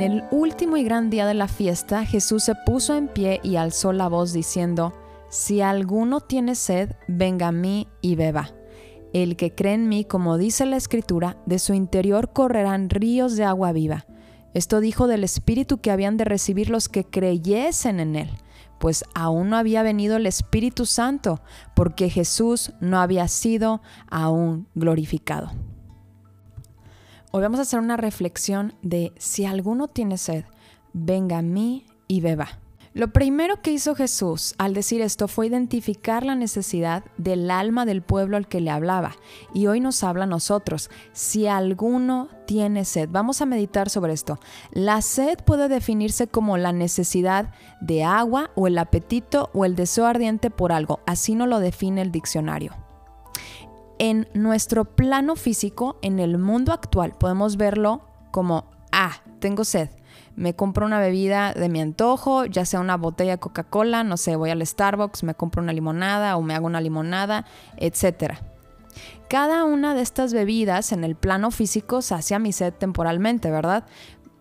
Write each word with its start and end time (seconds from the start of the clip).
En 0.00 0.12
el 0.12 0.24
último 0.30 0.78
y 0.78 0.82
gran 0.82 1.10
día 1.10 1.26
de 1.26 1.34
la 1.34 1.46
fiesta, 1.46 2.06
Jesús 2.06 2.44
se 2.44 2.54
puso 2.54 2.96
en 2.96 3.06
pie 3.06 3.38
y 3.42 3.56
alzó 3.56 3.92
la 3.92 4.08
voz 4.08 4.32
diciendo, 4.32 4.94
Si 5.28 5.60
alguno 5.60 6.22
tiene 6.22 6.54
sed, 6.54 6.92
venga 7.06 7.48
a 7.48 7.52
mí 7.52 7.86
y 8.00 8.14
beba. 8.14 8.50
El 9.12 9.36
que 9.36 9.54
cree 9.54 9.74
en 9.74 9.90
mí, 9.90 10.06
como 10.06 10.38
dice 10.38 10.64
la 10.64 10.78
Escritura, 10.78 11.36
de 11.44 11.58
su 11.58 11.74
interior 11.74 12.32
correrán 12.32 12.88
ríos 12.88 13.36
de 13.36 13.44
agua 13.44 13.72
viva. 13.72 14.06
Esto 14.54 14.80
dijo 14.80 15.06
del 15.06 15.22
Espíritu 15.22 15.82
que 15.82 15.90
habían 15.90 16.16
de 16.16 16.24
recibir 16.24 16.70
los 16.70 16.88
que 16.88 17.04
creyesen 17.04 18.00
en 18.00 18.16
él, 18.16 18.30
pues 18.78 19.04
aún 19.14 19.50
no 19.50 19.58
había 19.58 19.82
venido 19.82 20.16
el 20.16 20.24
Espíritu 20.24 20.86
Santo, 20.86 21.42
porque 21.76 22.08
Jesús 22.08 22.72
no 22.80 23.00
había 23.00 23.28
sido 23.28 23.82
aún 24.08 24.66
glorificado. 24.74 25.50
Hoy 27.32 27.42
vamos 27.42 27.60
a 27.60 27.62
hacer 27.62 27.78
una 27.78 27.96
reflexión 27.96 28.74
de 28.82 29.12
si 29.16 29.44
alguno 29.44 29.86
tiene 29.86 30.18
sed, 30.18 30.44
venga 30.92 31.38
a 31.38 31.42
mí 31.42 31.86
y 32.08 32.22
beba. 32.22 32.58
Lo 32.92 33.12
primero 33.12 33.62
que 33.62 33.70
hizo 33.70 33.94
Jesús 33.94 34.56
al 34.58 34.74
decir 34.74 35.00
esto 35.00 35.28
fue 35.28 35.46
identificar 35.46 36.26
la 36.26 36.34
necesidad 36.34 37.04
del 37.18 37.48
alma 37.52 37.86
del 37.86 38.02
pueblo 38.02 38.36
al 38.36 38.48
que 38.48 38.60
le 38.60 38.70
hablaba. 38.70 39.12
Y 39.54 39.68
hoy 39.68 39.78
nos 39.78 40.02
habla 40.02 40.24
a 40.24 40.26
nosotros. 40.26 40.90
Si 41.12 41.46
alguno 41.46 42.28
tiene 42.48 42.84
sed, 42.84 43.08
vamos 43.12 43.40
a 43.40 43.46
meditar 43.46 43.90
sobre 43.90 44.12
esto. 44.12 44.40
La 44.72 45.00
sed 45.00 45.38
puede 45.38 45.68
definirse 45.68 46.26
como 46.26 46.56
la 46.56 46.72
necesidad 46.72 47.54
de 47.80 48.02
agua 48.02 48.50
o 48.56 48.66
el 48.66 48.76
apetito 48.76 49.50
o 49.54 49.64
el 49.64 49.76
deseo 49.76 50.06
ardiente 50.06 50.50
por 50.50 50.72
algo. 50.72 50.98
Así 51.06 51.36
no 51.36 51.46
lo 51.46 51.60
define 51.60 52.02
el 52.02 52.10
diccionario 52.10 52.74
en 54.00 54.26
nuestro 54.32 54.86
plano 54.86 55.36
físico, 55.36 55.98
en 56.00 56.20
el 56.20 56.38
mundo 56.38 56.72
actual, 56.72 57.12
podemos 57.18 57.58
verlo 57.58 58.00
como, 58.30 58.64
ah, 58.92 59.20
tengo 59.40 59.62
sed. 59.62 59.90
Me 60.36 60.56
compro 60.56 60.86
una 60.86 61.00
bebida 61.00 61.52
de 61.52 61.68
mi 61.68 61.82
antojo, 61.82 62.46
ya 62.46 62.64
sea 62.64 62.80
una 62.80 62.96
botella 62.96 63.32
de 63.32 63.38
Coca-Cola, 63.38 64.02
no 64.02 64.16
sé, 64.16 64.36
voy 64.36 64.48
al 64.48 64.66
Starbucks, 64.66 65.22
me 65.22 65.34
compro 65.34 65.62
una 65.62 65.74
limonada 65.74 66.38
o 66.38 66.42
me 66.42 66.54
hago 66.54 66.66
una 66.66 66.80
limonada, 66.80 67.44
etc. 67.76 68.38
Cada 69.28 69.64
una 69.64 69.94
de 69.94 70.00
estas 70.00 70.32
bebidas 70.32 70.92
en 70.92 71.04
el 71.04 71.14
plano 71.14 71.50
físico 71.50 72.00
sacia 72.00 72.38
mi 72.38 72.54
sed 72.54 72.72
temporalmente, 72.72 73.50
¿verdad? 73.50 73.84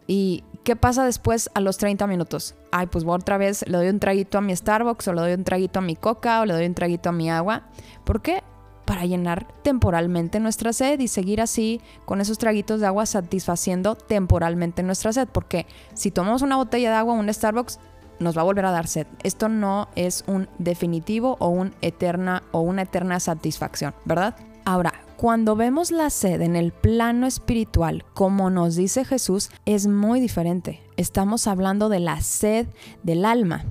¿Y 0.08 0.46
qué 0.64 0.78
pasa 0.78 1.04
después 1.04 1.50
a 1.54 1.60
los 1.60 1.78
30 1.78 2.08
minutos? 2.08 2.56
Ay, 2.72 2.88
pues 2.88 3.04
voy 3.04 3.16
otra 3.16 3.38
vez, 3.38 3.68
le 3.68 3.78
doy 3.78 3.90
un 3.90 4.00
traguito 4.00 4.38
a 4.38 4.42
mi 4.42 4.56
Starbucks 4.56 5.10
o 5.10 5.14
le 5.14 5.20
doy 5.20 5.34
un 5.34 5.44
traguito 5.44 5.80
a 5.80 5.82
mi 5.82 5.98
Coca 5.98 6.40
o 6.40 6.46
le 6.46 6.54
doy 6.54 6.66
un 6.66 6.76
traguito 6.76 7.10
a 7.10 7.12
mi 7.12 7.30
agua. 7.30 7.64
¿Por 8.06 8.22
qué? 8.22 8.42
Para 8.90 9.06
llenar 9.06 9.46
temporalmente 9.62 10.40
nuestra 10.40 10.74
sed 10.74 11.00
y 11.00 11.08
seguir 11.08 11.42
así 11.42 11.80
con 12.06 12.22
esos 12.22 12.40
traguitos 12.40 12.80
de 12.80 12.88
agua 12.88 13.06
satisfaciendo 13.06 13.94
temporalmente 13.94 14.82
nuestra 14.82 15.14
sed. 15.14 15.28
Porque 15.32 15.68
si 15.94 16.10
tomamos 16.10 16.42
una 16.42 16.56
botella 16.56 16.90
de 16.90 16.96
agua 16.96 17.14
en 17.14 17.20
un 17.20 17.32
Starbucks, 17.32 17.80
nos 18.20 18.36
va 18.36 18.42
a 18.42 18.46
volver 18.46 18.66
a 18.66 18.72
dar 18.72 18.88
sed. 18.88 19.06
Esto 19.22 19.48
no 19.48 19.90
es 19.96 20.24
un 20.26 20.50
definitivo 20.58 21.38
o, 21.40 21.50
un 21.50 21.76
eterna, 21.82 22.42
o 22.52 22.62
una 22.62 22.82
eterna 22.82 23.20
satisfacción, 23.20 23.94
¿verdad? 24.06 24.36
Ahora, 24.66 24.92
cuando 25.18 25.56
vemos 25.56 25.92
la 25.92 26.10
sed 26.10 26.42
en 26.42 26.56
el 26.56 26.72
plano 26.72 27.28
espiritual, 27.28 28.06
como 28.16 28.50
nos 28.50 28.76
dice 28.76 29.06
Jesús, 29.06 29.52
es 29.68 29.86
muy 29.86 30.20
diferente. 30.20 30.82
Estamos 30.98 31.46
hablando 31.46 31.90
de 31.90 32.00
la 32.00 32.22
sed 32.22 32.66
del 33.04 33.24
alma. 33.24 33.66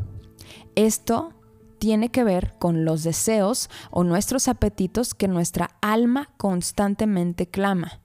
Esto 0.77 1.33
tiene 1.79 2.11
que 2.11 2.25
ver 2.25 2.55
con 2.59 2.84
los 2.84 3.03
deseos 3.05 3.71
o 3.91 4.05
nuestros 4.05 4.48
apetitos 4.48 5.15
que 5.15 5.28
nuestra 5.28 5.71
alma 5.81 6.31
constantemente 6.37 7.47
clama. 7.47 8.00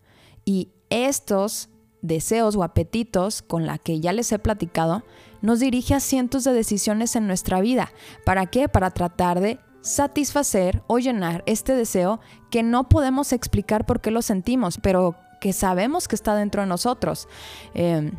Y 0.46 0.70
estos 0.90 1.70
deseos 2.02 2.56
o 2.56 2.64
apetitos 2.64 3.42
con 3.42 3.66
la 3.66 3.78
que 3.78 4.00
ya 4.00 4.14
les 4.14 4.32
he 4.32 4.40
platicado 4.40 5.04
nos 5.42 5.60
dirige 5.60 5.96
a 5.96 6.00
cientos 6.00 6.44
de 6.44 6.54
decisiones 6.54 7.16
en 7.16 7.28
nuestra 7.28 7.62
vida. 7.62 7.92
¿Para 8.26 8.46
qué? 8.46 8.70
Para 8.70 8.92
tratar 8.92 9.40
de 9.40 9.60
satisfacer 9.82 10.82
o 10.88 11.00
llenar 11.00 11.44
este 11.46 11.76
deseo 11.76 12.22
que 12.50 12.64
no 12.64 12.88
podemos 12.88 13.34
explicar 13.34 13.86
por 13.86 14.00
qué 14.00 14.12
lo 14.12 14.22
sentimos, 14.22 14.78
pero 14.82 15.16
que 15.42 15.52
sabemos 15.52 16.08
que 16.08 16.16
está 16.16 16.36
dentro 16.36 16.62
de 16.62 16.68
nosotros. 16.68 17.28
Em, 17.74 18.12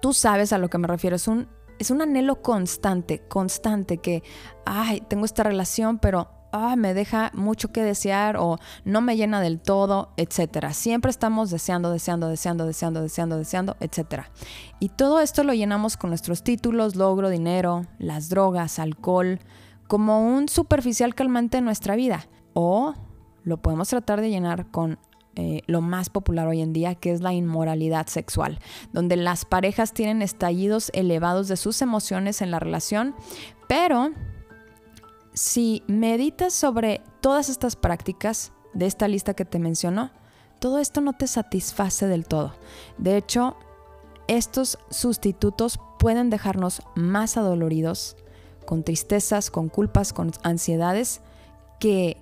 tú 0.00 0.14
sabes 0.14 0.52
a 0.52 0.58
lo 0.58 0.70
que 0.70 0.78
me 0.78 0.88
refiero, 0.88 1.16
es 1.16 1.28
un 1.28 1.46
es 1.82 1.90
un 1.90 2.00
anhelo 2.00 2.42
constante, 2.42 3.20
constante, 3.28 3.98
que, 3.98 4.22
ay, 4.64 5.02
tengo 5.08 5.24
esta 5.24 5.42
relación, 5.42 5.98
pero 5.98 6.28
ay, 6.52 6.76
me 6.76 6.94
deja 6.94 7.32
mucho 7.34 7.72
que 7.72 7.82
desear 7.82 8.36
o 8.36 8.58
no 8.84 9.00
me 9.00 9.16
llena 9.16 9.40
del 9.40 9.60
todo, 9.60 10.12
etcétera. 10.16 10.74
Siempre 10.74 11.10
estamos 11.10 11.50
deseando, 11.50 11.90
deseando, 11.90 12.28
deseando, 12.28 12.66
deseando, 12.66 13.02
deseando, 13.02 13.36
deseando, 13.36 13.76
etcétera. 13.80 14.30
Y 14.78 14.90
todo 14.90 15.20
esto 15.20 15.42
lo 15.42 15.54
llenamos 15.54 15.96
con 15.96 16.10
nuestros 16.10 16.44
títulos, 16.44 16.94
logro, 16.94 17.30
dinero, 17.30 17.86
las 17.98 18.28
drogas, 18.28 18.78
alcohol, 18.78 19.40
como 19.88 20.24
un 20.24 20.48
superficial 20.48 21.14
calmante 21.16 21.58
en 21.58 21.64
nuestra 21.64 21.96
vida. 21.96 22.28
O 22.54 22.94
lo 23.42 23.56
podemos 23.60 23.88
tratar 23.88 24.20
de 24.20 24.30
llenar 24.30 24.70
con 24.70 24.98
eh, 25.36 25.62
lo 25.66 25.80
más 25.80 26.10
popular 26.10 26.46
hoy 26.46 26.60
en 26.60 26.72
día, 26.72 26.94
que 26.94 27.12
es 27.12 27.20
la 27.20 27.32
inmoralidad 27.32 28.06
sexual, 28.06 28.58
donde 28.92 29.16
las 29.16 29.44
parejas 29.44 29.92
tienen 29.94 30.20
estallidos 30.22 30.90
elevados 30.94 31.48
de 31.48 31.56
sus 31.56 31.80
emociones 31.82 32.42
en 32.42 32.50
la 32.50 32.58
relación, 32.58 33.14
pero 33.68 34.10
si 35.34 35.82
meditas 35.86 36.52
sobre 36.52 37.00
todas 37.20 37.48
estas 37.48 37.76
prácticas 37.76 38.52
de 38.74 38.86
esta 38.86 39.08
lista 39.08 39.34
que 39.34 39.44
te 39.44 39.58
menciono, 39.58 40.10
todo 40.58 40.78
esto 40.78 41.00
no 41.00 41.14
te 41.14 41.26
satisface 41.26 42.06
del 42.06 42.26
todo. 42.26 42.54
De 42.98 43.16
hecho, 43.16 43.56
estos 44.28 44.78
sustitutos 44.90 45.80
pueden 45.98 46.30
dejarnos 46.30 46.82
más 46.94 47.36
adoloridos, 47.36 48.16
con 48.66 48.84
tristezas, 48.84 49.50
con 49.50 49.68
culpas, 49.68 50.12
con 50.12 50.30
ansiedades, 50.44 51.20
que 51.80 52.21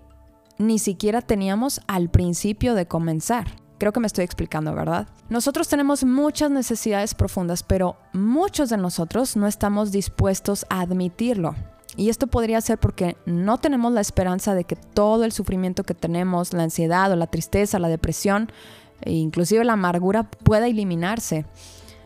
ni 0.61 0.79
siquiera 0.79 1.23
teníamos 1.23 1.81
al 1.87 2.11
principio 2.11 2.75
de 2.75 2.87
comenzar. 2.87 3.47
Creo 3.79 3.93
que 3.93 4.01
me 4.01 4.07
estoy 4.07 4.27
explicando, 4.27 4.75
¿verdad? 4.75 5.09
Nosotros 5.31 5.69
tenemos 5.69 6.05
muchas 6.05 6.51
necesidades 6.51 7.15
profundas, 7.15 7.63
pero 7.63 7.97
muchos 8.13 8.69
de 8.69 8.77
nosotros 8.77 9.37
no 9.37 9.47
estamos 9.47 9.91
dispuestos 9.91 10.67
a 10.69 10.83
admitirlo. 10.83 11.55
Y 11.97 12.11
esto 12.11 12.27
podría 12.27 12.61
ser 12.61 12.77
porque 12.79 13.17
no 13.25 13.57
tenemos 13.57 13.95
la 13.95 14.03
esperanza 14.03 14.55
de 14.55 14.65
que 14.65 14.77
todo 14.77 15.25
el 15.25 15.33
sufrimiento 15.33 15.83
que 15.83 15.95
tenemos, 15.95 16.53
la 16.53 16.65
ansiedad 16.65 17.11
o 17.11 17.17
la 17.17 17.27
tristeza, 17.27 17.79
la 17.79 17.89
depresión, 17.89 18.53
e 19.01 19.13
inclusive 19.13 19.65
la 19.65 19.73
amargura, 19.73 20.31
pueda 20.31 20.67
eliminarse. 20.67 21.47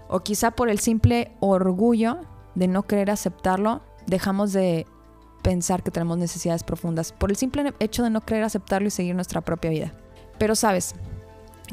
O 0.07 0.21
quizá 0.21 0.53
por 0.53 0.69
el 0.69 0.79
simple 0.79 1.33
orgullo 1.41 2.19
de 2.55 2.69
no 2.69 2.85
querer 2.85 3.11
aceptarlo, 3.11 3.83
dejamos 4.07 4.53
de 4.53 4.87
pensar 5.45 5.83
que 5.83 5.91
tenemos 5.91 6.17
necesidades 6.17 6.65
profundas 6.65 7.13
por 7.13 7.31
el 7.31 7.37
simple 7.37 7.75
hecho 7.79 8.03
de 8.03 8.09
no 8.09 8.23
querer 8.23 8.45
aceptarlo 8.45 8.89
y 8.89 8.91
seguir 8.91 9.15
nuestra 9.15 9.43
propia 9.43 9.71
vida. 9.71 9.95
Pero 10.39 10.57
sabes, 10.57 10.95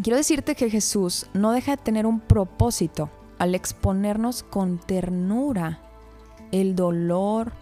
quiero 0.04 0.18
decirte 0.18 0.56
que 0.56 0.70
Jesús 0.70 1.28
no 1.34 1.54
deja 1.54 1.78
de 1.78 1.82
tener 1.82 2.06
un 2.06 2.20
propósito 2.20 3.10
al 3.40 3.56
exponernos 3.56 4.44
con 4.44 4.78
ternura 4.78 5.80
el 6.52 6.76
dolor 6.76 7.54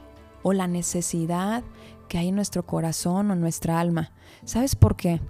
o 0.41 0.51
la 0.51 0.67
necesidad 0.67 1.63
que 2.07 2.17
hay 2.17 2.29
en 2.29 2.35
nuestro 2.35 2.65
corazón 2.65 3.29
o 3.29 3.35
nuestra 3.35 3.79
alma. 3.79 4.11
¿Sabes 4.45 4.75
por 4.75 4.95
qué? 4.95 5.21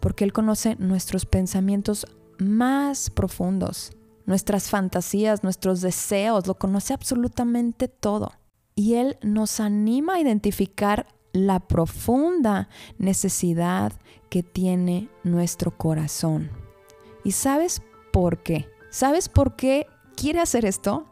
Porque 0.00 0.24
Él 0.24 0.32
conoce 0.32 0.76
nuestros 0.76 1.26
pensamientos 1.26 2.06
más 2.38 3.10
profundos, 3.10 3.92
nuestras 4.24 4.70
fantasías, 4.70 5.44
nuestros 5.44 5.82
deseos, 5.82 6.46
lo 6.46 6.54
conoce 6.54 6.94
absolutamente 6.94 7.86
todo 7.86 8.32
y 8.82 8.96
Él 8.96 9.16
nos 9.22 9.60
anima 9.60 10.14
a 10.14 10.20
identificar 10.20 11.06
la 11.32 11.60
profunda 11.60 12.68
necesidad 12.98 13.92
que 14.28 14.42
tiene 14.42 15.08
nuestro 15.22 15.70
corazón. 15.78 16.50
¿Y 17.22 17.30
sabes 17.30 17.80
por 18.12 18.42
qué? 18.42 18.68
¿Sabes 18.90 19.28
por 19.28 19.54
qué 19.54 19.86
quiere 20.16 20.40
hacer 20.40 20.64
esto? 20.64 21.06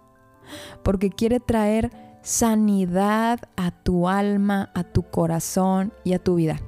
Porque 0.83 1.11
quiere 1.11 1.39
traer 1.39 1.93
sanidad 2.23 3.39
a 3.55 3.71
tu 3.71 4.09
alma, 4.09 4.73
a 4.75 4.83
tu 4.83 5.05
corazón 5.05 5.93
y 6.03 6.15
a 6.15 6.19
tu 6.19 6.35
vida. 6.35 6.61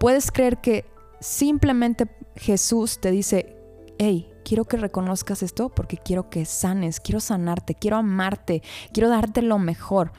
Puedes 0.00 0.32
creer 0.32 0.62
que 0.62 0.86
simplemente 1.20 2.08
Jesús 2.34 2.98
te 2.98 3.10
dice, 3.10 3.58
hey, 3.98 4.32
quiero 4.42 4.64
que 4.64 4.78
reconozcas 4.78 5.42
esto 5.42 5.68
porque 5.68 5.98
quiero 5.98 6.30
que 6.30 6.46
sanes, 6.46 6.98
quiero 6.98 7.20
sanarte, 7.20 7.74
quiero 7.74 7.98
amarte, 7.98 8.62
quiero 8.94 9.10
darte 9.10 9.42
lo 9.42 9.58
mejor. 9.58 10.12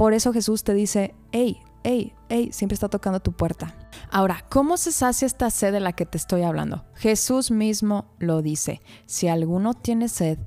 Por 0.00 0.14
eso 0.14 0.32
Jesús 0.32 0.64
te 0.64 0.72
dice, 0.72 1.14
hey, 1.30 1.58
hey, 1.84 2.14
hey, 2.30 2.48
siempre 2.52 2.72
está 2.72 2.88
tocando 2.88 3.20
tu 3.20 3.32
puerta. 3.32 3.74
Ahora, 4.10 4.46
¿cómo 4.48 4.78
se 4.78 4.92
sacia 4.92 5.26
esta 5.26 5.50
sed 5.50 5.74
de 5.74 5.80
la 5.80 5.92
que 5.92 6.06
te 6.06 6.16
estoy 6.16 6.40
hablando? 6.40 6.86
Jesús 6.94 7.50
mismo 7.50 8.06
lo 8.18 8.40
dice, 8.40 8.80
si 9.04 9.28
alguno 9.28 9.74
tiene 9.74 10.08
sed, 10.08 10.38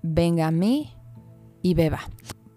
venga 0.00 0.46
a 0.46 0.52
mí 0.52 0.94
y 1.60 1.74
beba. 1.74 2.02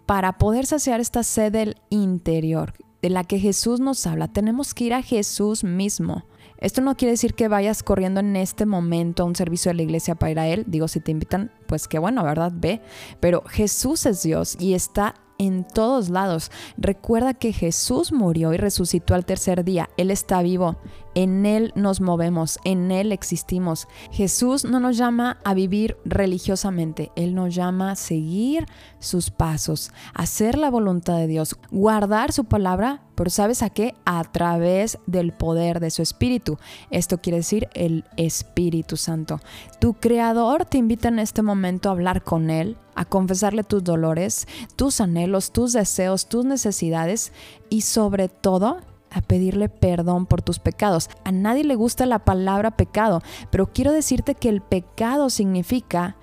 Para 0.05 0.37
poder 0.37 0.67
saciar 0.67 0.99
esta 0.99 1.23
sed 1.23 1.53
del 1.53 1.81
interior, 1.89 2.73
de 3.01 3.09
la 3.09 3.23
que 3.23 3.39
Jesús 3.39 3.79
nos 3.79 4.05
habla, 4.05 4.27
tenemos 4.27 4.75
que 4.75 4.83
ir 4.83 4.93
a 4.93 5.01
Jesús 5.01 5.63
mismo. 5.63 6.27
Esto 6.59 6.81
no 6.81 6.95
quiere 6.95 7.13
decir 7.13 7.33
que 7.33 7.47
vayas 7.47 7.81
corriendo 7.81 8.19
en 8.19 8.35
este 8.35 8.67
momento 8.67 9.23
a 9.23 9.25
un 9.25 9.35
servicio 9.35 9.71
de 9.71 9.77
la 9.77 9.81
iglesia 9.81 10.13
para 10.13 10.31
ir 10.31 10.39
a 10.39 10.47
Él. 10.47 10.65
Digo, 10.67 10.87
si 10.87 10.99
te 10.99 11.09
invitan, 11.09 11.51
pues 11.65 11.87
qué 11.87 11.97
bueno, 11.97 12.23
¿verdad? 12.23 12.51
Ve. 12.53 12.79
Pero 13.19 13.41
Jesús 13.47 14.05
es 14.05 14.21
Dios 14.21 14.55
y 14.59 14.75
está 14.75 15.15
en 15.37 15.63
todos 15.63 16.09
lados. 16.09 16.51
Recuerda 16.77 17.33
que 17.33 17.53
Jesús 17.53 18.11
murió 18.11 18.53
y 18.53 18.57
resucitó 18.57 19.15
al 19.15 19.25
tercer 19.25 19.63
día. 19.63 19.89
Él 19.97 20.11
está 20.11 20.41
vivo. 20.41 20.77
En 21.15 21.45
Él 21.45 21.71
nos 21.75 22.01
movemos, 22.01 22.59
en 22.63 22.91
Él 22.91 23.11
existimos. 23.11 23.87
Jesús 24.11 24.65
no 24.65 24.79
nos 24.79 24.97
llama 24.97 25.37
a 25.43 25.53
vivir 25.53 25.97
religiosamente, 26.05 27.11
Él 27.15 27.35
nos 27.35 27.53
llama 27.53 27.91
a 27.91 27.95
seguir 27.95 28.65
sus 28.99 29.29
pasos, 29.29 29.91
hacer 30.13 30.57
la 30.57 30.69
voluntad 30.69 31.17
de 31.17 31.27
Dios, 31.27 31.57
guardar 31.71 32.31
su 32.31 32.45
palabra, 32.45 33.01
pero 33.15 33.29
¿sabes 33.29 33.61
a 33.61 33.69
qué? 33.69 33.93
A 34.05 34.23
través 34.23 34.97
del 35.05 35.33
poder 35.33 35.79
de 35.79 35.91
su 35.91 36.01
Espíritu. 36.01 36.57
Esto 36.89 37.19
quiere 37.19 37.37
decir 37.37 37.69
el 37.73 38.05
Espíritu 38.17 38.97
Santo. 38.97 39.39
Tu 39.79 39.93
Creador 39.93 40.65
te 40.65 40.79
invita 40.79 41.09
en 41.09 41.19
este 41.19 41.41
momento 41.41 41.89
a 41.89 41.91
hablar 41.91 42.23
con 42.23 42.49
Él, 42.49 42.77
a 42.95 43.05
confesarle 43.05 43.63
tus 43.63 43.83
dolores, 43.83 44.47
tus 44.75 44.99
anhelos, 45.01 45.51
tus 45.51 45.73
deseos, 45.73 46.27
tus 46.27 46.45
necesidades 46.45 47.33
y 47.69 47.81
sobre 47.81 48.29
todo 48.29 48.79
a 49.13 49.21
pedirle 49.21 49.69
perdón 49.69 50.25
por 50.25 50.41
tus 50.41 50.59
pecados. 50.59 51.09
A 51.23 51.31
nadie 51.31 51.63
le 51.63 51.75
gusta 51.75 52.05
la 52.05 52.19
palabra 52.19 52.71
pecado, 52.71 53.21
pero 53.49 53.67
quiero 53.71 53.91
decirte 53.91 54.35
que 54.35 54.49
el 54.49 54.61
pecado 54.61 55.29
significa 55.29 56.15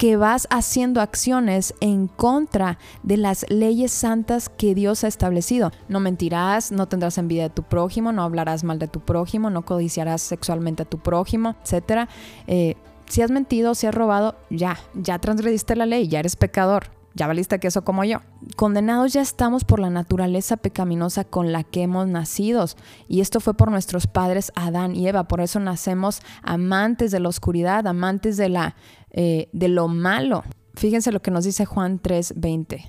que 0.00 0.16
vas 0.16 0.48
haciendo 0.50 1.02
acciones 1.02 1.74
en 1.80 2.08
contra 2.08 2.78
de 3.02 3.18
las 3.18 3.44
leyes 3.50 3.92
santas 3.92 4.48
que 4.48 4.74
Dios 4.74 5.04
ha 5.04 5.08
establecido. 5.08 5.72
No 5.88 6.00
mentirás, 6.00 6.72
no 6.72 6.88
tendrás 6.88 7.18
envidia 7.18 7.42
de 7.42 7.50
tu 7.50 7.64
prójimo, 7.64 8.10
no 8.10 8.22
hablarás 8.22 8.64
mal 8.64 8.78
de 8.78 8.88
tu 8.88 9.00
prójimo, 9.00 9.50
no 9.50 9.66
codiciarás 9.66 10.22
sexualmente 10.22 10.84
a 10.84 10.86
tu 10.86 11.00
prójimo, 11.00 11.54
etc. 11.62 12.08
Eh, 12.46 12.76
si 13.10 13.20
has 13.20 13.30
mentido, 13.30 13.74
si 13.74 13.88
has 13.88 13.94
robado, 13.94 14.36
ya, 14.48 14.78
ya 14.94 15.18
transgrediste 15.18 15.76
la 15.76 15.84
ley, 15.84 16.08
ya 16.08 16.20
eres 16.20 16.34
pecador 16.34 16.99
ya 17.14 17.26
valiste 17.26 17.58
queso 17.58 17.82
como 17.82 18.04
yo. 18.04 18.20
Condenados 18.56 19.12
ya 19.12 19.20
estamos 19.20 19.64
por 19.64 19.80
la 19.80 19.90
naturaleza 19.90 20.56
pecaminosa 20.56 21.24
con 21.24 21.52
la 21.52 21.64
que 21.64 21.82
hemos 21.82 22.06
nacido. 22.06 22.64
Y 23.08 23.20
esto 23.20 23.40
fue 23.40 23.54
por 23.54 23.70
nuestros 23.70 24.06
padres 24.06 24.52
Adán 24.54 24.94
y 24.94 25.08
Eva. 25.08 25.24
Por 25.24 25.40
eso 25.40 25.58
nacemos 25.60 26.22
amantes 26.42 27.10
de 27.10 27.20
la 27.20 27.28
oscuridad, 27.28 27.86
amantes 27.86 28.36
de, 28.36 28.48
la, 28.48 28.76
eh, 29.10 29.48
de 29.52 29.68
lo 29.68 29.88
malo. 29.88 30.44
Fíjense 30.74 31.10
lo 31.10 31.20
que 31.20 31.30
nos 31.30 31.44
dice 31.44 31.66
Juan 31.66 32.00
3:20. 32.00 32.86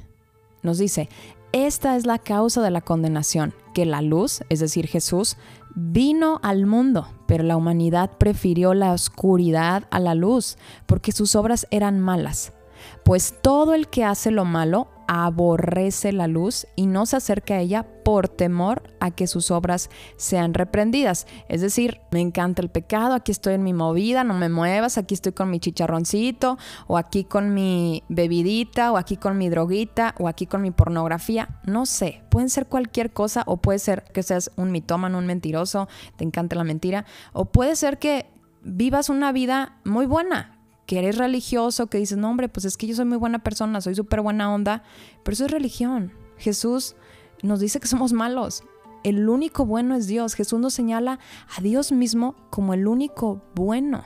Nos 0.62 0.78
dice, 0.78 1.10
esta 1.52 1.96
es 1.96 2.06
la 2.06 2.20
causa 2.20 2.62
de 2.62 2.70
la 2.70 2.82
condenación, 2.82 3.54
que 3.74 3.86
la 3.88 4.04
luz, 4.04 4.44
es 4.50 4.60
decir, 4.60 4.88
Jesús, 4.88 5.38
vino 5.74 6.40
al 6.44 6.68
mundo, 6.68 7.08
pero 7.26 7.44
la 7.44 7.58
humanidad 7.58 8.12
prefirió 8.20 8.76
la 8.76 8.94
oscuridad 8.94 9.88
a 9.90 10.00
la 10.00 10.14
luz, 10.14 10.58
porque 10.86 11.12
sus 11.12 11.36
obras 11.36 11.66
eran 11.72 12.00
malas 12.00 12.54
pues 13.04 13.36
todo 13.42 13.74
el 13.74 13.88
que 13.88 14.04
hace 14.04 14.32
lo 14.32 14.46
malo 14.46 14.88
aborrece 15.14 16.14
la 16.14 16.28
luz 16.28 16.68
y 16.78 16.88
no 16.88 17.06
se 17.06 17.18
acerca 17.18 17.56
a 17.56 17.60
ella 17.60 17.86
por 18.06 18.30
temor 18.30 18.84
a 19.02 19.12
que 19.12 19.28
sus 19.28 19.52
obras 19.52 19.90
sean 20.16 20.54
reprendidas. 20.54 21.28
Es 21.50 21.60
decir, 21.60 22.00
me 22.12 22.22
encanta 22.22 22.62
el 22.62 22.70
pecado, 22.70 23.14
aquí 23.14 23.34
estoy 23.34 23.56
en 23.56 23.64
mi 23.64 23.74
movida, 23.74 24.24
no 24.24 24.34
me 24.34 24.48
muevas, 24.48 24.98
aquí 24.98 25.14
estoy 25.14 25.34
con 25.34 25.50
mi 25.50 25.60
chicharroncito, 25.60 26.58
o 26.88 26.98
aquí 26.98 27.26
con 27.26 27.54
mi 27.54 28.04
bebidita, 28.08 28.94
o 28.94 28.98
aquí 28.98 29.18
con 29.18 29.38
mi 29.38 29.50
droguita, 29.50 30.16
o 30.18 30.30
aquí 30.30 30.46
con 30.46 30.62
mi 30.62 30.72
pornografía. 30.72 31.60
No 31.66 31.86
sé, 31.86 32.24
pueden 32.30 32.50
ser 32.50 32.68
cualquier 32.68 33.12
cosa, 33.12 33.44
o 33.48 33.58
puede 33.58 33.80
ser 33.80 34.04
que 34.14 34.24
seas 34.24 34.50
un 34.56 34.72
mitómano, 34.72 35.18
un 35.18 35.26
mentiroso, 35.26 35.90
te 36.16 36.24
encanta 36.24 36.56
la 36.56 36.64
mentira, 36.64 37.04
o 37.34 37.44
puede 37.44 37.76
ser 37.76 38.00
que 38.00 38.28
vivas 38.64 39.10
una 39.10 39.32
vida 39.32 39.76
muy 39.84 40.06
buena, 40.06 40.51
que 40.92 41.00
eres 41.00 41.18
religioso, 41.18 41.88
que 41.88 42.00
dices, 42.00 42.18
no 42.18 42.30
hombre, 42.30 42.50
pues 42.50 42.66
es 42.66 42.76
que 42.76 42.86
yo 42.86 42.94
soy 42.94 43.06
muy 43.06 43.18
buena 43.18 43.40
persona, 43.40 43.80
soy 43.80 43.96
súper 43.96 44.20
buena 44.20 44.54
onda, 44.54 44.84
pero 45.24 45.32
eso 45.32 45.46
es 45.46 45.52
religión. 45.52 46.12
Jesús 46.38 46.98
nos 47.44 47.62
dice 47.62 47.80
que 47.80 47.88
somos 47.88 48.12
malos. 48.12 48.66
El 49.06 49.30
único 49.30 49.66
bueno 49.66 49.96
es 49.96 50.08
Dios. 50.08 50.34
Jesús 50.34 50.60
nos 50.60 50.74
señala 50.74 51.20
a 51.58 51.62
Dios 51.62 51.94
mismo 51.94 52.36
como 52.50 52.74
el 52.74 52.88
único 52.88 53.42
bueno. 53.56 54.04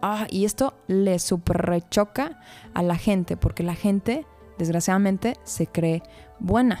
Ah, 0.00 0.26
y 0.30 0.46
esto 0.46 0.72
le 0.86 1.18
rechoca 1.44 2.40
a 2.72 2.82
la 2.82 2.96
gente, 2.96 3.36
porque 3.36 3.62
la 3.62 3.74
gente, 3.74 4.26
desgraciadamente, 4.56 5.36
se 5.44 5.66
cree 5.66 6.02
buena. 6.40 6.78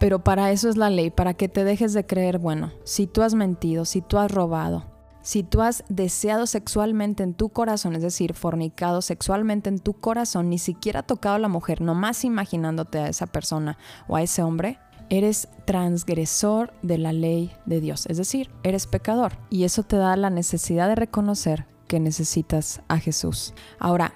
Pero 0.00 0.24
para 0.24 0.50
eso 0.50 0.68
es 0.68 0.76
la 0.76 0.90
ley, 0.90 1.10
para 1.10 1.34
que 1.34 1.48
te 1.48 1.62
dejes 1.62 1.92
de 1.92 2.04
creer 2.04 2.40
bueno. 2.40 2.72
Si 2.82 3.06
tú 3.06 3.22
has 3.22 3.34
mentido, 3.34 3.84
si 3.84 4.00
tú 4.02 4.18
has 4.18 4.32
robado, 4.32 4.91
si 5.22 5.42
tú 5.42 5.62
has 5.62 5.84
deseado 5.88 6.46
sexualmente 6.46 7.22
en 7.22 7.34
tu 7.34 7.48
corazón, 7.48 7.94
es 7.94 8.02
decir, 8.02 8.34
fornicado 8.34 9.02
sexualmente 9.02 9.68
en 9.68 9.78
tu 9.78 9.94
corazón, 9.94 10.50
ni 10.50 10.58
siquiera 10.58 11.02
tocado 11.02 11.36
a 11.36 11.40
la 11.40 11.48
mujer, 11.48 11.80
nomás 11.80 12.24
imaginándote 12.24 12.98
a 12.98 13.08
esa 13.08 13.26
persona 13.26 13.78
o 14.08 14.16
a 14.16 14.22
ese 14.22 14.42
hombre, 14.42 14.78
eres 15.08 15.48
transgresor 15.64 16.72
de 16.82 16.98
la 16.98 17.12
ley 17.12 17.52
de 17.66 17.80
Dios, 17.80 18.06
es 18.06 18.16
decir, 18.16 18.50
eres 18.62 18.86
pecador. 18.86 19.38
Y 19.50 19.64
eso 19.64 19.82
te 19.82 19.96
da 19.96 20.16
la 20.16 20.30
necesidad 20.30 20.88
de 20.88 20.94
reconocer 20.94 21.66
que 21.86 22.00
necesitas 22.00 22.80
a 22.88 22.98
Jesús. 22.98 23.52
Ahora, 23.78 24.14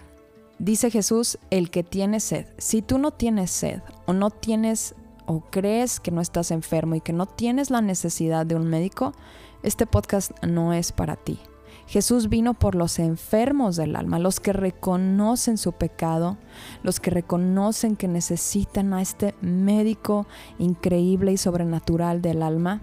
dice 0.58 0.90
Jesús, 0.90 1.38
el 1.50 1.70
que 1.70 1.82
tiene 1.82 2.20
sed, 2.20 2.46
si 2.56 2.80
tú 2.80 2.98
no 2.98 3.10
tienes 3.10 3.50
sed 3.50 3.82
o 4.06 4.12
no 4.12 4.30
tienes 4.30 4.94
o 5.26 5.40
crees 5.50 6.00
que 6.00 6.10
no 6.10 6.20
estás 6.20 6.50
enfermo 6.50 6.94
y 6.94 7.00
que 7.00 7.12
no 7.12 7.26
tienes 7.26 7.70
la 7.70 7.82
necesidad 7.82 8.46
de 8.46 8.54
un 8.54 8.66
médico, 8.68 9.12
este 9.62 9.86
podcast 9.86 10.32
no 10.44 10.72
es 10.72 10.92
para 10.92 11.16
ti. 11.16 11.38
Jesús 11.86 12.28
vino 12.28 12.54
por 12.54 12.74
los 12.74 12.98
enfermos 12.98 13.76
del 13.76 13.94
alma, 13.94 14.18
los 14.18 14.40
que 14.40 14.52
reconocen 14.52 15.56
su 15.56 15.72
pecado, 15.72 16.36
los 16.82 16.98
que 16.98 17.10
reconocen 17.10 17.94
que 17.94 18.08
necesitan 18.08 18.92
a 18.92 19.02
este 19.02 19.34
médico 19.40 20.26
increíble 20.58 21.32
y 21.32 21.36
sobrenatural 21.36 22.22
del 22.22 22.42
alma. 22.42 22.80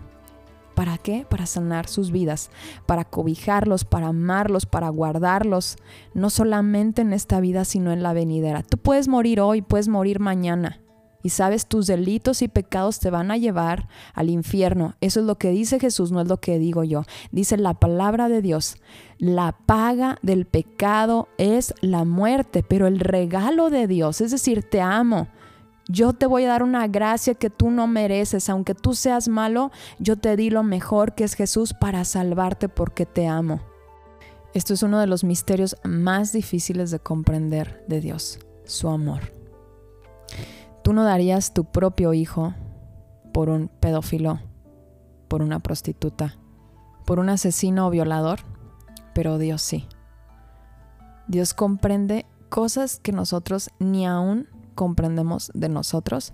¿Para 0.73 0.97
qué? 0.97 1.25
Para 1.29 1.45
sanar 1.45 1.87
sus 1.87 2.11
vidas, 2.11 2.49
para 2.85 3.03
cobijarlos, 3.03 3.83
para 3.83 4.07
amarlos, 4.07 4.65
para 4.65 4.89
guardarlos, 4.89 5.77
no 6.13 6.29
solamente 6.29 7.03
en 7.03 7.13
esta 7.13 7.39
vida, 7.41 7.65
sino 7.65 7.91
en 7.91 8.01
la 8.01 8.13
venidera. 8.13 8.63
Tú 8.63 8.77
puedes 8.77 9.07
morir 9.07 9.39
hoy, 9.41 9.61
puedes 9.61 9.87
morir 9.87 10.19
mañana, 10.19 10.79
y 11.23 11.29
sabes, 11.29 11.65
tus 11.65 11.87
delitos 11.87 12.41
y 12.41 12.49
pecados 12.49 12.99
te 12.99 13.09
van 13.09 13.31
a 13.31 13.37
llevar 13.37 13.87
al 14.13 14.29
infierno. 14.29 14.95
Eso 14.99 15.21
es 15.21 15.25
lo 15.25 15.37
que 15.37 15.51
dice 15.51 15.79
Jesús, 15.79 16.11
no 16.11 16.21
es 16.21 16.27
lo 16.27 16.41
que 16.41 16.59
digo 16.59 16.83
yo. 16.83 17.03
Dice 17.31 17.57
la 17.57 17.73
palabra 17.73 18.27
de 18.27 18.41
Dios. 18.41 18.75
La 19.17 19.53
paga 19.65 20.19
del 20.21 20.45
pecado 20.45 21.29
es 21.37 21.73
la 21.79 22.03
muerte, 22.03 22.61
pero 22.61 22.87
el 22.87 22.99
regalo 22.99 23.69
de 23.69 23.87
Dios, 23.87 24.19
es 24.19 24.31
decir, 24.31 24.63
te 24.69 24.81
amo. 24.81 25.29
Yo 25.87 26.13
te 26.13 26.25
voy 26.25 26.43
a 26.43 26.49
dar 26.49 26.63
una 26.63 26.87
gracia 26.87 27.35
que 27.35 27.49
tú 27.49 27.69
no 27.69 27.87
mereces. 27.87 28.49
Aunque 28.49 28.75
tú 28.75 28.93
seas 28.93 29.27
malo, 29.27 29.71
yo 29.99 30.17
te 30.17 30.35
di 30.35 30.49
lo 30.49 30.63
mejor 30.63 31.15
que 31.15 31.23
es 31.23 31.35
Jesús 31.35 31.73
para 31.73 32.05
salvarte 32.05 32.69
porque 32.69 33.05
te 33.05 33.27
amo. 33.27 33.61
Esto 34.53 34.73
es 34.73 34.83
uno 34.83 34.99
de 34.99 35.07
los 35.07 35.23
misterios 35.23 35.77
más 35.83 36.31
difíciles 36.31 36.91
de 36.91 36.99
comprender 36.99 37.83
de 37.87 38.01
Dios, 38.01 38.39
su 38.65 38.87
amor. 38.87 39.42
Tú 40.83 40.91
no 40.93 41.03
darías 41.05 41.53
tu 41.53 41.63
propio 41.63 42.13
hijo 42.13 42.53
por 43.33 43.49
un 43.49 43.69
pedófilo, 43.69 44.41
por 45.29 45.41
una 45.41 45.59
prostituta, 45.59 46.35
por 47.05 47.19
un 47.19 47.29
asesino 47.29 47.87
o 47.87 47.89
violador, 47.89 48.41
pero 49.13 49.37
Dios 49.37 49.61
sí. 49.61 49.87
Dios 51.27 51.53
comprende 51.53 52.25
cosas 52.49 52.99
que 52.99 53.13
nosotros 53.13 53.69
ni 53.79 54.05
aún 54.05 54.47
comprendemos 54.75 55.51
de 55.53 55.69
nosotros, 55.69 56.33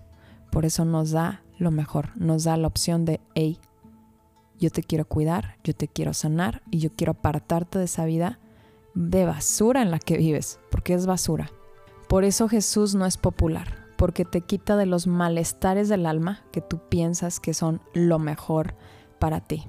por 0.52 0.66
eso 0.66 0.84
nos 0.84 1.12
da 1.12 1.44
lo 1.60 1.70
mejor, 1.70 2.10
nos 2.16 2.44
da 2.44 2.58
la 2.58 2.68
opción 2.68 3.06
de, 3.06 3.22
hey, 3.36 3.60
yo 4.60 4.72
te 4.72 4.82
quiero 4.82 5.06
cuidar, 5.06 5.58
yo 5.64 5.76
te 5.76 5.88
quiero 5.88 6.14
sanar 6.14 6.64
y 6.72 6.80
yo 6.80 6.90
quiero 6.96 7.12
apartarte 7.12 7.80
de 7.80 7.86
esa 7.86 8.06
vida 8.06 8.40
de 8.96 9.26
basura 9.26 9.82
en 9.82 9.92
la 9.92 10.00
que 10.00 10.18
vives, 10.18 10.60
porque 10.72 10.96
es 10.96 11.06
basura. 11.06 11.52
Por 12.08 12.24
eso 12.24 12.50
Jesús 12.50 12.96
no 12.96 13.06
es 13.06 13.18
popular, 13.18 13.79
porque 14.00 14.24
te 14.24 14.40
quita 14.40 14.78
de 14.78 14.86
los 14.86 15.08
malestares 15.08 15.90
del 15.90 16.06
alma 16.06 16.42
que 16.54 16.62
tú 16.62 16.80
piensas 16.88 17.42
que 17.42 17.54
son 17.54 17.82
lo 17.94 18.18
mejor 18.18 18.76
para 19.20 19.42
ti. 19.42 19.68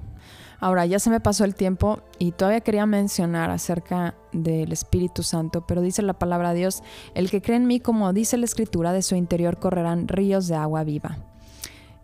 Ahora, 0.61 0.85
ya 0.85 0.99
se 0.99 1.09
me 1.09 1.19
pasó 1.19 1.43
el 1.43 1.53
tiempo 1.53 1.99
y 2.17 2.31
todavía 2.31 2.61
quería 2.61 2.85
mencionar 2.85 3.51
acerca 3.51 4.15
del 4.31 4.71
Espíritu 4.71 5.21
Santo, 5.21 5.67
pero 5.67 5.81
dice 5.81 6.01
la 6.01 6.13
palabra 6.13 6.53
de 6.53 6.59
Dios, 6.59 6.81
el 7.13 7.29
que 7.29 7.41
cree 7.41 7.57
en 7.57 7.67
mí, 7.67 7.81
como 7.81 8.13
dice 8.13 8.37
la 8.37 8.45
Escritura, 8.45 8.93
de 8.93 9.01
su 9.01 9.15
interior 9.15 9.59
correrán 9.59 10.07
ríos 10.07 10.47
de 10.47 10.55
agua 10.55 10.85
viva. 10.85 11.17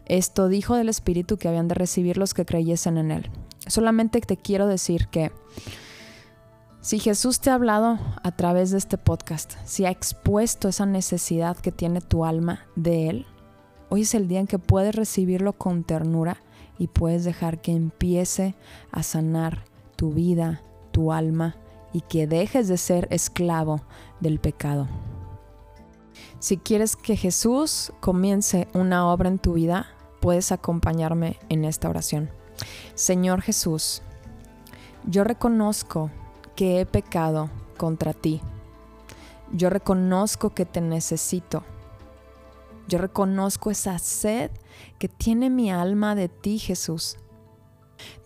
Esto 0.05 0.49
dijo 0.49 0.75
del 0.75 0.89
Espíritu 0.89 1.37
que 1.37 1.47
habían 1.47 1.69
de 1.69 1.75
recibir 1.75 2.17
los 2.17 2.33
que 2.33 2.45
creyesen 2.45 2.97
en 2.97 3.11
él. 3.11 3.31
Solamente 3.67 4.19
te 4.19 4.35
quiero 4.35 4.67
decir 4.67 5.07
que 5.07 5.31
si 6.81 6.99
Jesús 6.99 7.39
te 7.39 7.49
ha 7.49 7.55
hablado 7.55 7.99
a 8.23 8.31
través 8.31 8.71
de 8.71 8.77
este 8.77 8.97
podcast, 8.97 9.55
si 9.65 9.85
ha 9.85 9.89
expuesto 9.89 10.69
esa 10.69 10.85
necesidad 10.85 11.57
que 11.57 11.71
tiene 11.71 12.01
tu 12.01 12.23
alma 12.23 12.65
de 12.75 13.09
Él, 13.09 13.25
hoy 13.89 14.01
es 14.01 14.13
el 14.13 14.27
día 14.27 14.39
en 14.39 14.47
que 14.47 14.59
puedes 14.59 14.95
recibirlo 14.95 15.53
con 15.53 15.83
ternura 15.83 16.37
y 16.77 16.87
puedes 16.87 17.23
dejar 17.23 17.61
que 17.61 17.71
empiece 17.71 18.55
a 18.91 19.03
sanar 19.03 19.65
tu 19.95 20.11
vida, 20.11 20.61
tu 20.91 21.11
alma 21.11 21.55
y 21.93 22.01
que 22.01 22.27
dejes 22.27 22.67
de 22.67 22.77
ser 22.77 23.07
esclavo 23.11 23.81
del 24.19 24.39
pecado. 24.39 24.87
Si 26.39 26.57
quieres 26.57 26.95
que 26.95 27.15
Jesús 27.15 27.91
comience 27.99 28.67
una 28.73 29.11
obra 29.11 29.29
en 29.29 29.39
tu 29.39 29.53
vida, 29.53 29.87
puedes 30.21 30.51
acompañarme 30.51 31.37
en 31.49 31.65
esta 31.65 31.89
oración. 31.89 32.29
Señor 32.93 33.41
Jesús, 33.41 34.03
yo 35.05 35.23
reconozco 35.23 36.11
que 36.57 36.81
he 36.81 36.85
pecado 36.87 37.51
contra 37.77 38.13
ti. 38.13 38.41
Yo 39.53 39.69
reconozco 39.69 40.49
que 40.49 40.65
te 40.65 40.81
necesito. 40.81 41.63
Yo 42.89 42.97
reconozco 42.97 43.69
esa 43.69 43.99
sed 43.99 44.49
que 44.97 45.07
tiene 45.07 45.51
mi 45.51 45.71
alma 45.71 46.15
de 46.15 46.29
ti, 46.29 46.57
Jesús. 46.57 47.17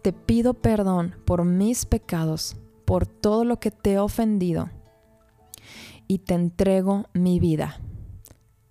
Te 0.02 0.14
pido 0.14 0.54
perdón 0.54 1.16
por 1.26 1.44
mis 1.44 1.86
pecados, 1.86 2.56
por 2.86 3.06
todo 3.06 3.44
lo 3.44 3.60
que 3.60 3.70
te 3.70 3.94
he 3.94 4.00
ofendido, 4.00 4.70
y 6.08 6.20
te 6.20 6.34
entrego 6.34 7.06
mi 7.14 7.40
vida. 7.40 7.82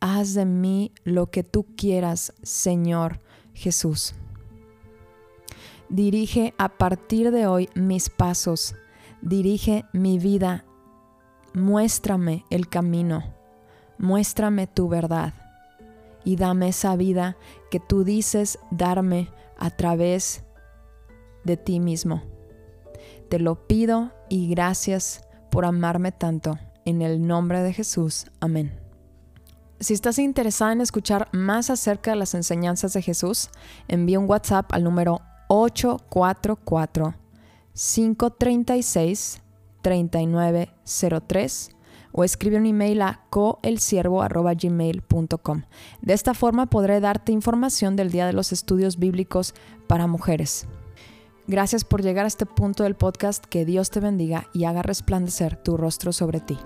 Haz 0.00 0.32
de 0.32 0.46
mí 0.46 0.92
lo 1.04 1.30
que 1.30 1.44
tú 1.44 1.66
quieras, 1.76 2.32
Señor 2.42 3.20
Jesús. 3.52 4.14
Dirige 5.90 6.54
a 6.56 6.70
partir 6.70 7.30
de 7.30 7.46
hoy 7.46 7.68
mis 7.74 8.08
pasos, 8.08 8.74
dirige 9.22 9.84
mi 9.92 10.18
vida, 10.18 10.64
muéstrame 11.54 12.44
el 12.50 12.68
camino, 12.68 13.22
muéstrame 13.98 14.66
tu 14.66 14.88
verdad 14.88 15.34
y 16.24 16.36
dame 16.36 16.68
esa 16.68 16.96
vida 16.96 17.36
que 17.70 17.80
tú 17.80 18.04
dices 18.04 18.58
darme 18.70 19.30
a 19.58 19.70
través 19.70 20.44
de 21.44 21.56
ti 21.56 21.80
mismo. 21.80 22.22
Te 23.28 23.38
lo 23.38 23.66
pido 23.66 24.10
y 24.28 24.48
gracias 24.48 25.22
por 25.50 25.64
amarme 25.64 26.12
tanto. 26.12 26.58
En 26.86 27.02
el 27.02 27.26
nombre 27.26 27.62
de 27.62 27.72
Jesús. 27.72 28.26
Amén. 28.40 28.72
Si 29.78 29.94
estás 29.94 30.18
interesada 30.18 30.72
en 30.72 30.80
escuchar 30.80 31.28
más 31.32 31.70
acerca 31.70 32.10
de 32.10 32.16
las 32.16 32.34
enseñanzas 32.34 32.94
de 32.94 33.02
Jesús, 33.02 33.50
envía 33.86 34.18
un 34.18 34.28
WhatsApp 34.28 34.72
al 34.72 34.84
número 34.84 35.20
844 35.48 37.14
536 37.74 39.42
3903 39.82 41.70
o 42.12 42.24
escribe 42.24 42.56
un 42.56 42.66
email 42.66 43.02
a 43.02 43.20
coelsiervo.gmail.com. 43.30 45.62
De 46.02 46.12
esta 46.12 46.34
forma 46.34 46.66
podré 46.66 46.98
darte 47.00 47.30
información 47.32 47.96
del 47.96 48.10
Día 48.10 48.26
de 48.26 48.32
los 48.32 48.52
Estudios 48.52 48.98
Bíblicos 48.98 49.54
para 49.86 50.06
Mujeres. 50.06 50.66
Gracias 51.46 51.84
por 51.84 52.02
llegar 52.02 52.26
a 52.26 52.28
este 52.28 52.46
punto 52.46 52.84
del 52.84 52.94
podcast. 52.94 53.44
Que 53.44 53.64
Dios 53.64 53.90
te 53.90 54.00
bendiga 54.00 54.46
y 54.52 54.64
haga 54.64 54.82
resplandecer 54.82 55.56
tu 55.56 55.76
rostro 55.76 56.12
sobre 56.12 56.40
ti. 56.40 56.58